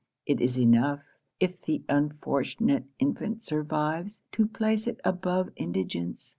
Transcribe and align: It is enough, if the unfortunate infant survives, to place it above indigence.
It 0.25 0.41
is 0.41 0.59
enough, 0.59 1.03
if 1.39 1.61
the 1.61 1.83
unfortunate 1.87 2.85
infant 2.97 3.43
survives, 3.43 4.23
to 4.31 4.47
place 4.47 4.87
it 4.87 4.99
above 5.05 5.51
indigence. 5.57 6.29